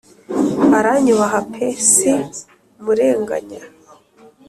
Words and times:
aranyubaha 0.77 1.39
pe 1.51 1.65
si 1.89 2.11
murenganya 2.83 3.63